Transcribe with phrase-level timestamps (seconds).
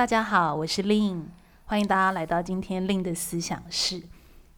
[0.00, 1.24] 大家好，我是 Lin，
[1.66, 4.02] 欢迎大家来到今天 Lin 的思想室。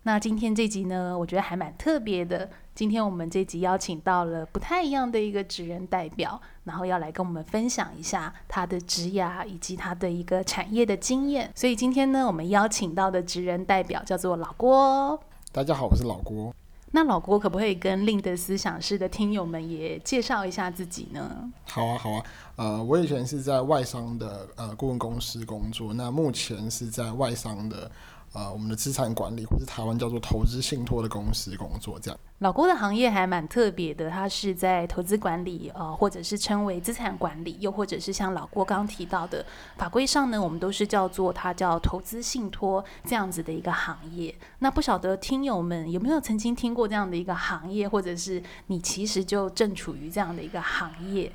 [0.05, 2.49] 那今天这集呢，我觉得还蛮特别的。
[2.77, 11.51] 今天我们这集邀请到了不太一样的一个职人代表，然后要来跟我们分享一下他的职涯以及他的一个产业的经验。
[11.57, 15.21] 所以今天呢，我们邀请到的职人代表叫做老郭。
[15.51, 16.55] 大家好，我是老郭。
[16.93, 21.51] 那老郭可不可以跟另的思想室的听友们也介绍一下自己呢？
[21.65, 22.25] 好啊，好啊，
[22.57, 27.91] 呃，我以前是在外商的呃顾问公司工作，那目前是在外商的。
[28.33, 32.19] 呃，我们的资产管理或是台湾叫做投资信托的公司工作，这样。
[32.39, 39.45] 老郭的行业还蛮特别的，他是在投资管理，呃，或者是称为资产管理，又或者是像老郭刚刚提到的
[39.77, 44.35] 法规上呢，我们都是叫做它叫投资信托这样子的一个行业。
[44.61, 51.31] 那不晓得听友们有没有曾经听过这样的一个行业，或者是你其实就正处于这样的一个行业？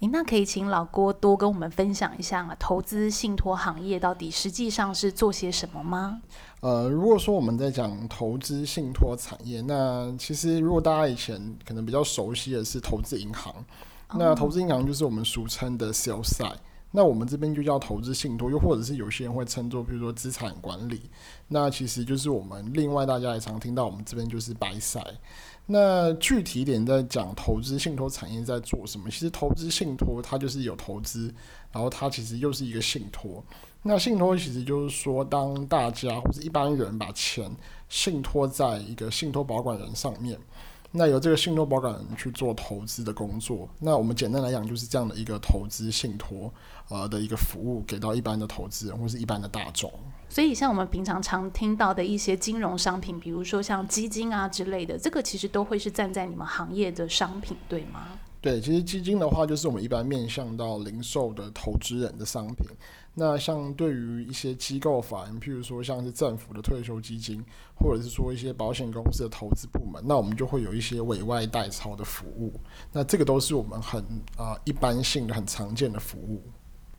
[0.00, 6.20] 诶，那可以请老郭多跟我们分享一下投资信托行业到底实际上是做些什么吗？
[6.60, 13.54] 呃，如果说我们在讲投资信托产业，那其实如果大家以前可能比较熟悉的是投资银行，
[14.14, 16.58] 那投资银行就是我们俗称的 sell side，
[16.90, 21.08] 那我们这边就叫投资信托，又或者是有些人会称作，比如说资产管理，
[21.48, 25.14] 那其实就是我们另外大家也常听到，我们这边就是 buy side。
[25.66, 29.10] 那具体点在讲投资信托产业在做什么？
[29.10, 31.34] 其实投资信托它就是有投资，
[31.72, 33.44] 然后它其实又是一个信托。
[33.82, 37.50] 那信托其实就是说，当大家或是一般人把钱
[37.88, 40.38] 信托在一个信托保管人上面，
[40.96, 43.68] 那由这个信托保管人去做投资的工作。
[43.78, 46.52] 那我们简单来讲就是这样的一个投资信托
[46.88, 49.92] 呃的一个服务给到一般的投资人或是一般的大众。
[50.28, 58.18] 所以，像我们平常常听到的一些金融商品，比如说像基金啊之类的，这个其实都会是站在你们行业的商品，对吗？
[58.46, 62.64] 对，其实基金的话，就是我们一般面向到零售的投资人的商品。
[63.12, 72.52] 那像对于一些机构法人，譬如说像是政府的退休基金，或者是说一些保险公司的投资部门，那我们就会有一些委外代操的服务。
[72.92, 74.00] 那这个都是我们很
[74.36, 76.40] 啊、一般性的、很常见的服务。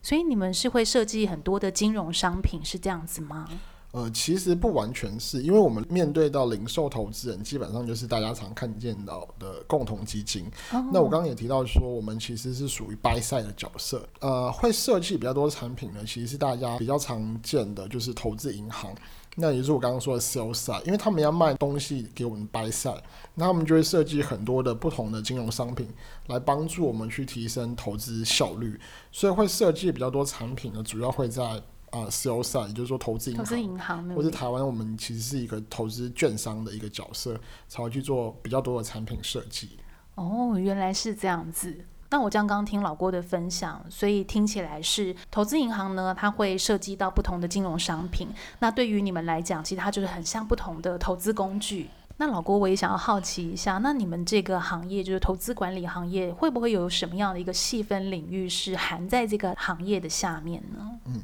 [0.01, 3.47] 所以你们是会设计很多的金融商品，是这样子吗？
[3.91, 10.45] 呃，其实不完全是，因为我们面对到零售投资人，基本上就是大家常看见到的共同基金。
[10.71, 10.83] Oh.
[10.91, 14.07] 那我刚刚也提到说，我们其实是属于 buy side 的角色。
[14.19, 18.93] 呃，会设计比较多产品呢，其实是大家比较常见的就是投资银行。
[19.39, 23.01] 那也就是我刚刚说的 sell side，因为他们要卖东西给我们 buy side，
[23.35, 25.87] 那他们就会设计很多的不同的金融商品
[26.25, 28.79] 来帮助我们去提升投资效率，
[29.11, 31.61] 所以会设计比较多产品呢，主要会在
[31.91, 39.77] 啊 sell side，也就是说投资银行，投资银行，或是台湾我们其实是一个投资券商的一个角色，才会去做比较多的产品设计。
[40.15, 41.85] 哦，原来是这样子。
[42.09, 48.29] 那我刚刚听老郭的分享，所以听起来是投资银行呢，它会涉及到不同的金融商品。
[48.59, 51.89] 那对于你们来讲，其实它就是很像不同的投资工具。
[52.15, 60.99] 那老郭，我也想要好奇一下，那你们这个行业就是投资管理行业，会不会有什么样的一个细分领域是含在这个行业的下面呢？
[61.05, 61.21] 嗯。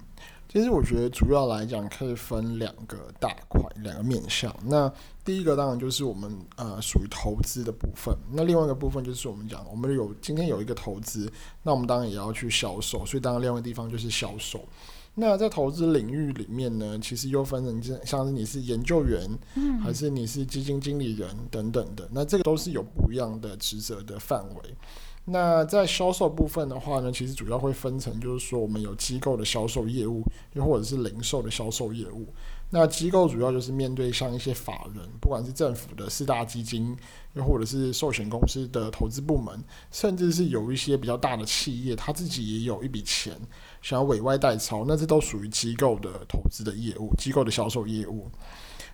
[0.54, 4.56] 其实我觉得主要来讲可以分两个大块，两个面向。
[4.64, 4.92] 那
[5.26, 11.28] 第一个当然就是我们呃属于投资的部分，那另外一个部分就是我们讲我们有今天有一个投资，
[11.64, 14.64] 那我们当然也要去销售，所以当然另外一个地方就是销售。
[15.16, 24.76] 那在投资领域里面呢，其实又分成像是你是研究员，嗯，还是你是基金经理人等等的，那这个都是有不一样的职责的范围。
[25.26, 30.22] 那在销售部分的话呢，其实主要会分成，就是说我们有机构的销售业务，
[30.52, 32.28] 又或者是零售的销售业务。
[32.70, 36.98] 那机构主要就是面对像一些法人，不管是政府的四大基金，
[37.34, 43.40] 又或者是寿险公司的投资部门，甚至是有一些比较大的企业，他自己也有一笔钱
[43.82, 48.28] 想要委外代操，那这都属于机构的投资的业务，机构的销售业务。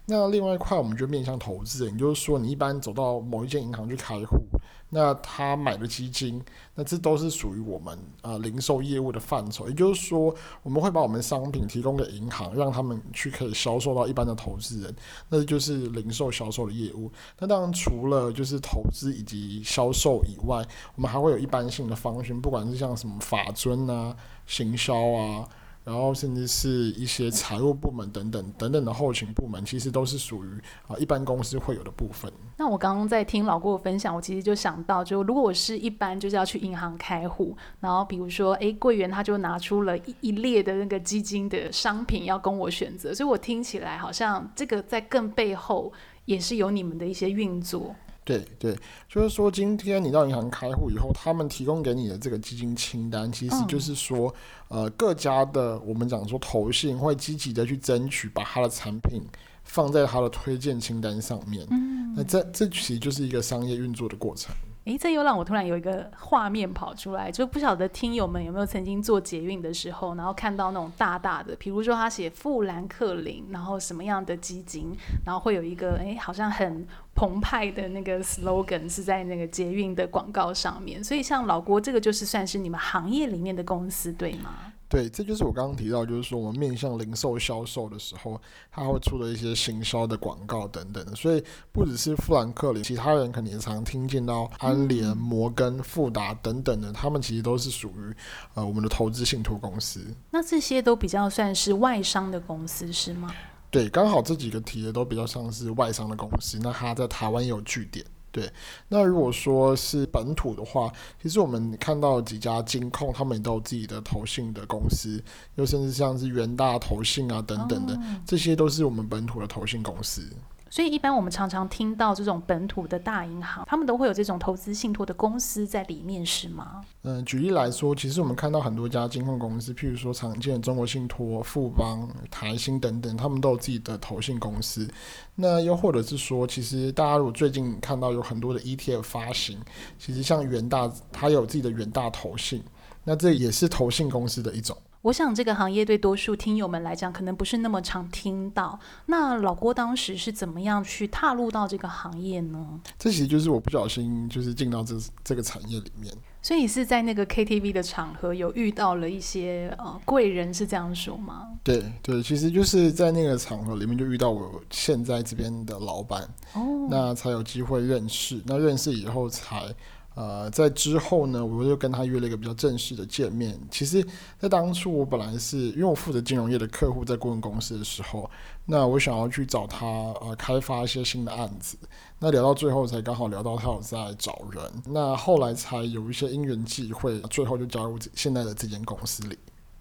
[0.06, 4.44] 那另外一块，我们就面向投资人，也就是说，你一般走到某一间银行去开户，
[4.90, 6.44] 那他买的基金，
[6.74, 9.68] 那这都是属于我们啊、零售业务的范畴。
[9.68, 10.34] 也就是说，
[10.64, 14.96] 我们会把我们商品提供给银行，让他们去可以销售到一般的投资人，
[15.30, 17.12] 那就是零售销售的业务。
[17.38, 20.66] 那当然，除了就是投资以及销售以外，
[20.96, 24.16] 我们还会有一般性的方询，不管是像什么法遵啊、
[24.48, 25.48] 行销啊。
[25.90, 30.50] 然后甚至是一些财务部门等等等等的后勤部门，其实都是属于
[30.88, 32.32] 啊一般公司会有的部分。
[32.58, 45.92] 那我刚刚在听老郭的分享，我其实就想到，就如果我是一般就是要去银行开户，然后比如说哎柜员他就拿出了一一列的那个基金的商品要供我选择，所以我听起来好像这个在更背后
[46.26, 47.96] 也是有你们的一些运作。
[48.30, 48.78] 对对，
[49.08, 54.32] 就是说，今天你到银行开户以后，他们提供给你的这个基金清单，其实就是说，
[54.68, 59.24] 嗯、呃，各家的我们讲说投信会积极的去争取，把他的产品
[59.64, 61.66] 放在他的推荐清单上面。
[61.72, 64.54] 嗯，那这这其实就是一个商业运作的过程。
[64.90, 81.04] 诶，这又让我突然有一个画面跑出来，就不晓得听友们有没有曾经做捷运的时候，然后看到那种大大的，比如说他写富兰克林，然后什么样的基金，然后会有一个诶，好像很澎湃的那个 slogan 是在那个捷运的广告上面。
[81.04, 84.74] 所以像老郭这个就是算是你们行业里面的公司，对吗？
[84.90, 88.42] 对，这就是我刚刚提到，就是说我们面向零售销售的时候，
[88.72, 91.16] 他会出的一些行销的广告等等的。
[91.16, 98.16] 所以不只是富兰克林，其他人肯定也常听见到安联、摩根、富达等等的，他们其实都是属于
[98.56, 100.04] 呃我们的投资信托公司。
[100.32, 103.32] 那这些都比较算是外商的公司是吗？
[103.70, 108.04] 对，刚好这几个提的都比较像是外商的公司，那他在台湾也有据点。
[108.32, 108.52] 对，
[108.88, 110.92] 那如果说是本土的话，
[111.22, 115.24] 其实我们看到几家金控，他们也都有自己的投信的公司，
[115.56, 120.22] 又甚至像是元大投信啊等等的，哦，这些都是我们本土的投信公司。
[120.70, 126.82] 所以，一般我们常常听到这种本土的大银行，他们都会有这种投资信托的公司在里面，是吗？
[127.04, 134.88] 嗯，举例来说，其实我们看到很多家金控公司，譬如说常见的中国信托、富邦、台新等等，他们都有自己的投信公司。
[135.36, 139.58] 那又或者是说，其实大家如果最近看到有很多的 ETF 发行，
[139.98, 142.64] 其实像元大，它有自己的元大投信，
[143.04, 144.78] 那这也是投信公司的一种。
[145.04, 148.78] 我想这个行业对多数听友们来讲，可能不是那么常听到。
[149.06, 152.80] 那老郭当时是怎么样去踏入到这个行业呢？
[152.98, 156.14] 这其实就是我不小心就是进到这这个产业里面。
[156.42, 161.48] 所以是在那个 KTV 的场合有遇到了一些呃贵人，是这样说吗？
[161.64, 166.24] 对对，其实就是在那个场合里面就遇到我现在这边的老板，
[166.54, 168.42] 哦，那才有机会认识。
[168.46, 169.74] 那认识以后才。
[170.20, 173.58] 呃，在之后呢，我就跟他约了一个比较正式的见面。
[173.72, 174.06] 其实，
[174.38, 178.30] 在当初我本来是因为我负责金融业的客户，在顾问公司的时候，
[178.66, 181.78] 那我想要去找他呃开发一些新的案子。
[182.20, 184.62] 那聊到最后，才刚好聊到他有在找人。
[184.88, 189.38] 那后来才有一些因缘际会，最后就加入现在的这间公司里。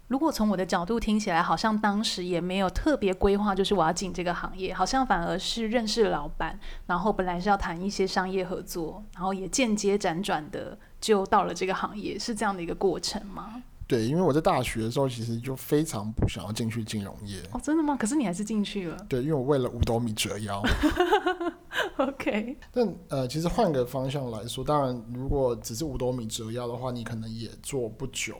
[0.09, 13.61] 如果从我的角度听起来，好像当时也没有特别规划，就是我要进这个行业，好像反而是认识老板，然后本来是要谈一些商业合作，然后也间接辗转的就到了这个行业，是这样的一个过程吗？
[13.87, 17.39] 对，因为我在大学的时候其实就非常不想要进去金融业。
[17.51, 17.95] 哦，真的吗？
[17.95, 18.97] 可是你还是进去了。
[19.07, 20.61] 对，因为我为了五斗米折腰。
[21.97, 22.57] OK。
[22.71, 28.35] 但呃，其实换个方向来说，当然如果只是五斗米折腰的话，你可能也做不久。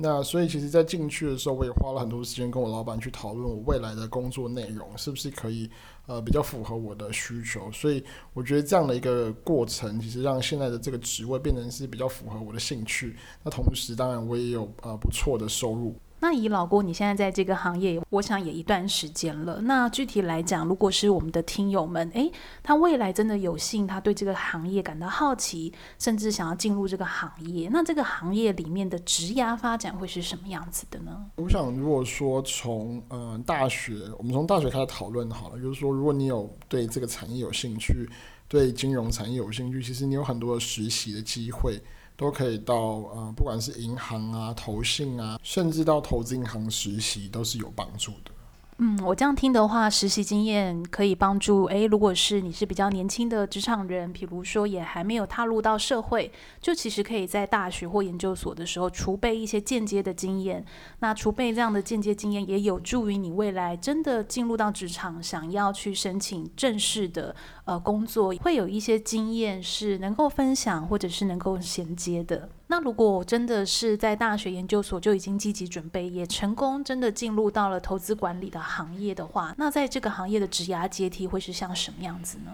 [0.00, 5.68] 那所以，其实，在进去的时候，我也花了很多时间跟我老板去讨论我未来的工作内容是不是可以，
[6.06, 7.68] 呃，比较符合我的需求。
[7.72, 13.16] 所以，我觉得这样的一个过程，其实让现在的这个职位变成是比较符合我的兴趣。
[13.42, 15.96] 那同时，当然我也有呃不错的收入。
[16.20, 19.60] 那以老郭，你现在在这个行业，我想也一段时间了。
[19.62, 31.26] 那具体来讲，如果是我们的听友们，诶，他未来真的有幸，他对这个行业感到好奇，甚至想要进入这个行业，那这个行业里面的职涯发展会是什么样子的呢？
[31.36, 38.08] 我想，如果说从嗯、大学，我们从大学开始讨论好了，就是说，如果你有对这个产业有兴趣，
[38.48, 41.80] 对金融产业有兴趣，其实你有很多的实习的机会。
[42.18, 48.32] 都可以到呃，不管是银行啊、投信啊，甚至到投资银行实习，都是有帮助的。
[48.80, 51.64] 嗯，我这样听的话，实习经验可以帮助。
[51.64, 56.30] 诶，如果是你是比较年轻的职场人，比如说也还没有踏入到社会，
[56.60, 60.64] 就其实可以在大学或研究所的时候储备一些间接的经验。
[61.00, 72.48] 那储备这样的间接经验，也有助于你未来真的进入到职场，想要去申请正式的呃工作，会有一些经验是能够分享或者是能够衔接的。
[72.70, 82.52] 那如果我真的是在大学研究所就已经积极准备，也成功真的进入到了投资管理的行业的话，那在这个行业的职涯阶梯会是像什么样子呢？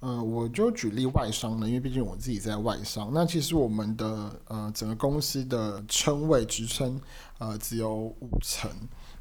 [0.00, 3.10] 呃，我就举例外商呢，因为毕竟我自己在外商。
[3.12, 7.00] 那其实我们的呃整个公司的称谓职称
[7.38, 8.70] 呃只有五层。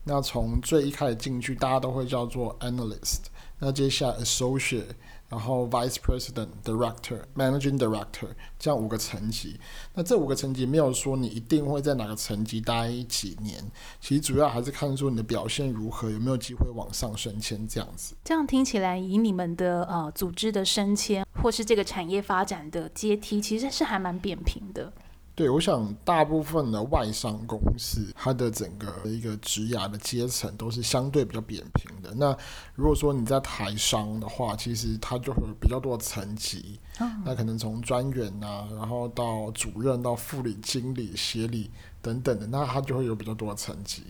[0.04, 3.26] 那从最一开始进去，大家都会叫做 analyst。
[3.60, 4.96] 那接下来 associate。
[5.36, 9.60] 然后 Vice President、Director、Managing Director 这样五个层级。
[9.94, 13.62] 那这五个层级没有说你一定会在哪个层级待几年，
[14.00, 18.16] 其实主要还是看说你的表现如何，有没有机会往上升迁这样子。
[18.24, 24.94] 这样听起来，以你们的呃组织的升迁或是这个产业发展的阶梯，其实是还蛮扁平的。
[25.36, 32.14] 对，我想大部分的外商公司，它的整个一个职涯的阶层都是相对比较扁平的。
[32.16, 32.36] 那
[32.74, 41.70] 如果说你在台商的话，其实它就会有比较多的层级，嗯、那可能从专员啊，然后到主任到副理、经理、协理
[42.02, 44.04] 等等的，那它就会有比较多的层级。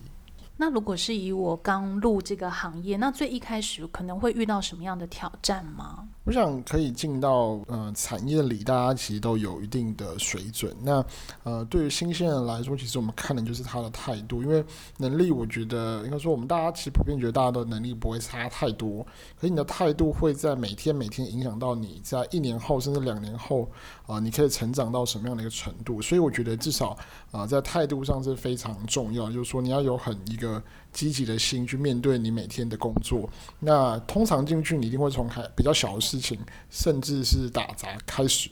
[0.58, 6.08] 那如果是以我刚入这个行业，那最一开始可能会遇到什么样的挑战吗？
[6.24, 10.74] 我想可以进到呃产业里，大家其实都有一定的水准。
[10.82, 11.04] 那
[11.44, 14.64] 呃对于新鲜人来说，其实我们看的就是他的态度，因为
[14.96, 19.04] 能力，我觉得应该说我们大家其实普遍觉得大家的能力不会差太多，
[19.38, 23.70] 可是你的态度会在每天每天影响到你在一年后甚至两年后
[24.06, 26.00] 啊、你可以成长到什么样的一个程度。
[26.00, 26.96] 所以我觉得至少
[27.30, 30.45] 啊、在态度上是非常重要，就是说你要有很一个。
[30.92, 33.28] 积极的心去面对你每天的工作。
[33.60, 36.38] 那通常进去，你一定会从比较小的事情，
[36.70, 38.50] 甚至是打杂开始。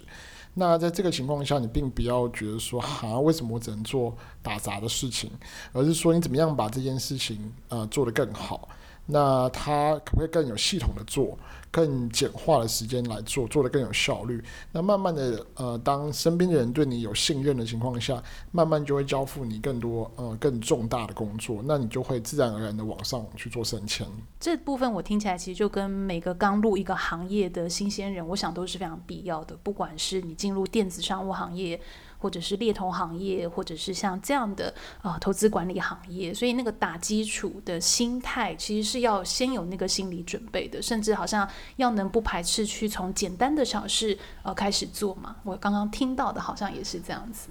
[0.57, 5.29] 那在这个情况下，你并不要觉得说，哈，为什么我只能做打杂的事情？
[5.73, 8.69] 而是说，你怎么样把这件事情呃做得更好？
[9.07, 11.39] 那他可不可以更有系统的做？
[11.71, 14.41] 更简化的时间来做，做得更有效率。
[14.71, 21.61] 那慢慢的，呃，当身边的人对你有信任的情况下，慢慢就会交付你更多，呃，更重大的工作。
[21.65, 24.07] 那你就会自然而然的往上去做升迁。
[24.39, 29.57] 这部分我听起来其实就跟每个刚入一个行业的新鲜人，我想都是非常必要的。
[29.61, 31.81] 不管是你进入电子商务行业。
[32.25, 45.37] 或者是猎头行业，或者是像这样的啊、呃、投资管理行业，所以那个打基础的心态，其实是要先有那个心理准备的，甚至好像要能不排斥去从简单的小事呃开始做嘛。
[45.45, 47.51] 我刚刚听到的好像也是这样子。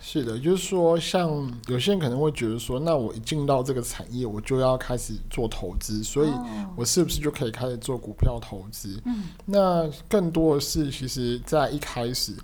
[0.00, 1.28] 是的，就是说，像
[1.66, 6.30] 有些人可能会觉得说，那我一进到这个产业，我就要开始做投资，所以
[6.76, 8.98] 我是不是就可以开始做股票投资？
[9.04, 12.34] 嗯，那更多的是，其实在一开始。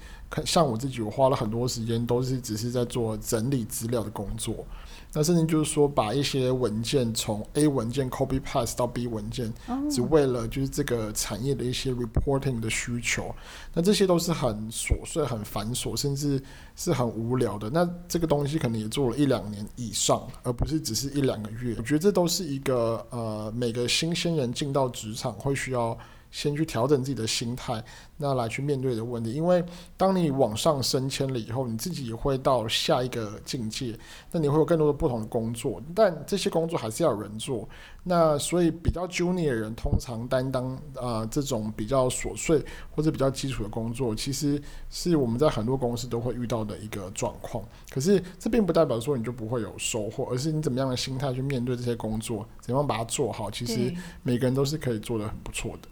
[0.45, 4.65] 像我自己，我花了很多时间，都是只是在做整理资料的工作。
[5.17, 9.53] 那甚至就是说，把一些文件从 A 文件 copy paste 到 B 文件，
[9.89, 13.33] 只为了就是这个产业的一些 reporting 的需求。
[13.73, 16.43] 那这些都是很琐碎、很繁琐，甚至
[16.75, 17.71] 是很无聊的。
[17.71, 21.77] 那这个东西可能也做了一两年以上，而不是只是一两个月。
[21.79, 25.97] 我觉得这都是一个呃，每个新鲜人进到职场会需要。
[26.35, 27.81] 先去调整自己的心态，
[28.17, 29.33] 那来去面对的问题。
[29.33, 29.65] 因为
[29.97, 33.97] 当你往上升迁了以后，你自己也会到下一个境界，
[34.33, 37.69] 那你会有更多的不同的工作，但这些工作还是要有人做。
[38.03, 44.61] 那所以比较 junior 的人通常担当啊、呃、这种比较琐碎或者比较基础的工作，其实
[44.91, 47.65] 是我们在很多公司都会遇到的一个状况。
[47.91, 55.89] 可是这并不代表说你就不会有收获，而是你怎么样的心态去面对这些工作，怎样把它做好，其实每个人都是可以做得很不错的。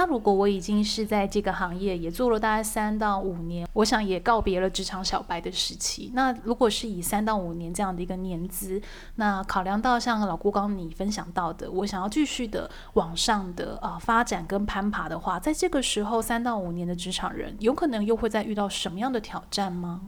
[0.00, 6.10] 那如果我已经是在这个行业也做了大概三到五年，我想也告别了职场小白的时期。
[6.14, 8.80] 那如果是以三到五年这样的一个年资，
[9.16, 20.00] 那考量到像老郭刚你分享到的，我想要继续的往上的啊、发展跟攀爬的话，在这个时候三到五年的职场人，有可能又会再遇到什么样的挑战吗？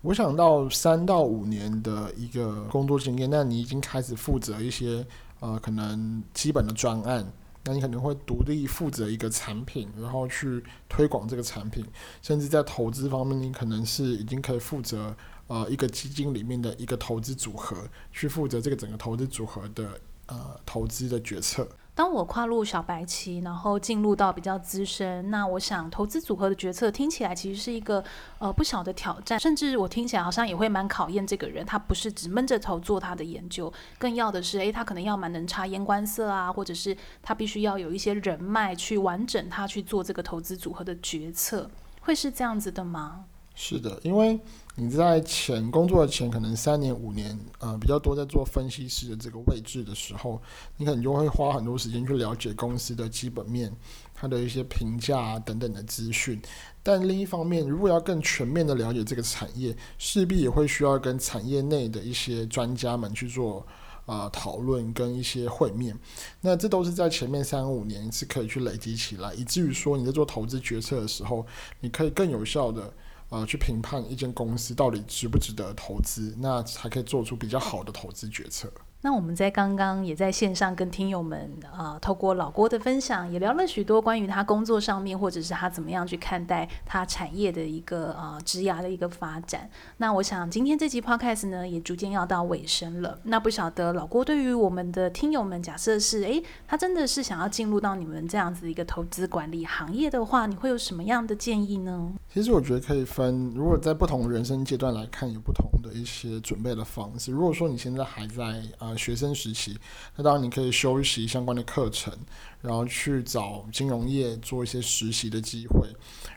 [0.00, 5.06] 我想到三到五年的一个工作经验，那你已经开始负责一些
[5.38, 7.24] 呃可能基本的专案。
[7.64, 11.84] 那你可能会独立负责一个产品，然后去推广这个产品，
[12.20, 15.16] 甚至在投资方面，你可能是已经可以负责
[15.46, 17.76] 呃一个基金里面的一个投资组合，
[18.10, 21.68] 去负责这个整个投资组合的呃投资的决策。
[21.94, 28.02] 当我跨入小白期，然后进入到比较资深，那我想投资组合的决策听起来其实是一个
[28.38, 41.70] 呃不小的挑战，甚至我听起来好像也会蛮考验这个人，他不是只闷着头做他的研究，更要的是，诶，他可能要蛮能察言观色啊，或者是他必须要有一些人脉去完整他去做这个投资组合的决策，
[42.00, 43.26] 会是这样子的吗？
[43.54, 44.40] 是的，因为
[44.76, 50.40] 你在前工作的前可能三年五年，呃，比较多在做分析师的这个位置的时候，
[50.78, 53.70] 你可能就会花很多时间去了解公司的基本面，
[54.14, 56.40] 它的一些评价啊等等的资讯。
[56.82, 63.64] 但另一方面，如果要更全面的了解这个产业，势必也会需要跟产业内的一些专家们去做
[64.06, 65.94] 啊讨论跟一些会面。
[66.40, 71.46] 那这都是在前面三五年是可以去累积起来，以至于说你在做投资决策的时候，
[71.80, 72.90] 你可以更有效的。
[73.32, 78.70] 呃去评判一间公司到底值不值得投资，那才可以做出比较好的投资决策。
[79.04, 89.68] 那我们在刚刚也在线上跟听友们啊、呃，透过老郭的分享，也聊了许多关于他工作上面，或者是他怎么样去看待他产业的一个啊、呃、职涯的一个发展。
[89.96, 93.18] 那我想今天这集 podcast 呢，也逐渐要到尾声了。
[93.24, 102.12] 那不晓得老郭对于我们的听友们，假设是诶，他真的是想要进入到你们这样子一个投资管理行业的话，你会有什么样的建议呢？
[102.32, 107.32] 其实我觉得可以分，如果在不同人生阶段来看，有不同的一些准备的方式。
[107.32, 108.91] 如果说你现在还在啊。
[108.96, 109.76] 学生时期，
[110.16, 112.12] 那当然你可以修习相关的课程，
[112.60, 115.88] 然后去找金融业做一些实习的机会，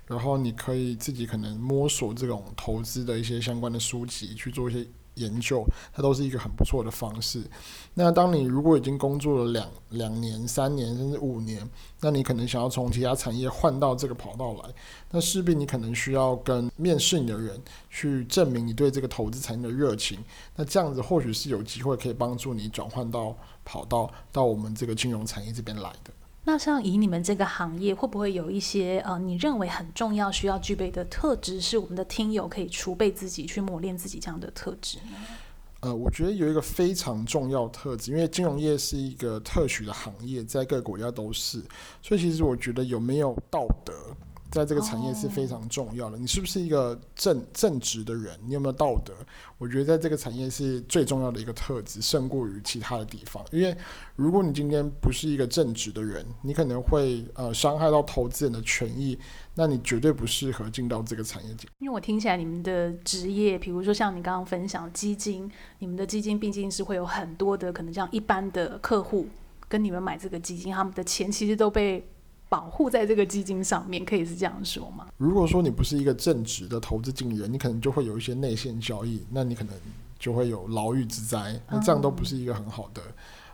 [0.07, 4.88] 然后你可以自己可能摸索这种投资的一些相关的书籍去做一些。
[5.15, 7.43] 研究，它都是一个很不错的方式。
[7.93, 11.67] 那当你如果已经工作了两两年、三年甚至五年，
[12.01, 14.69] 那你可能想要从其他产业换到这个跑道来，
[15.12, 20.19] 那势必你可能需要跟面试你的人去证明你对这个投资产业的热情。
[20.55, 26.12] 那这样子或许是有机会可以帮助你转换到跑道到我们这个金融产业这边来的。
[26.47, 35.17] 那像以你们这个行业，会不会有一些呃，你认为很重要、需要具备的特质，是我们的听友可以储备自己、去磨练自己这样的特质呢？
[35.81, 41.61] 呃，我觉得有一个非常重要特质，因为金融业是一个特许的行业，在各个国家都是，
[42.01, 43.93] 所以其实我觉得有没有道德。
[44.55, 46.13] 在这个产业是非常重要的。
[46.13, 46.21] Oh.
[46.21, 48.39] 你是不是一个正正直的人？
[48.47, 49.13] 你有没有道德？
[49.57, 53.43] 我觉得在这个产业是最重要的一个特质，胜过于其他的地方。
[53.51, 53.75] 因为
[54.15, 59.19] 如果你今天不是一个正直的人，你可能会呃伤害到投资人的权益，
[59.55, 61.50] 那你绝对不适合进到这个产业。
[61.79, 69.27] 因为我听起来你们的职业，比如说像你刚刚分享基金，你们的基金毕竟是会有很多的可能，像一般的客户
[69.67, 72.07] 跟你们买这个基金，他们的钱其实都被。
[72.55, 75.07] 保护在这个基金上面，可以是这样说吗？
[75.17, 79.75] 如果说你不是一个正直的投资经理人，你可能就会有一些内线交易，那你可能
[80.17, 83.01] 就会有牢狱之灾，那这样都不是一个很好的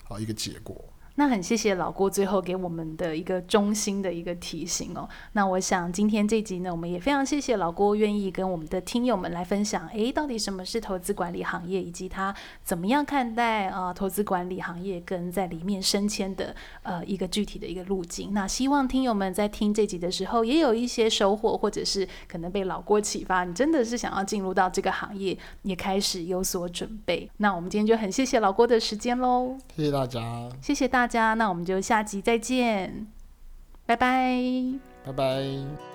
[0.08, 0.76] 啊一个结果。
[1.16, 5.08] 那很谢谢老郭最后给我们的一个衷心的一个提醒哦。
[5.34, 18.34] 那我想今天这集呢，我们也非常谢谢老郭愿意跟我们的听友们来分享，诶，到底什么是投资管理行业，以及他怎么样看待啊、投资管理行业跟在里面升迁的呃一个具体的一个路径。
[18.34, 27.30] 那希望听友们在听这集的时候也有一些收获，或者是可能被老郭启发，你真的是想要进入到这个行业，也开始有所准备。
[27.38, 31.01] 那我们今天就很谢谢老郭的时间喽，谢谢大家，谢谢大。
[31.02, 33.08] 大家，那我们就下集再见，
[33.88, 34.40] 拜拜，
[35.04, 35.91] 拜拜。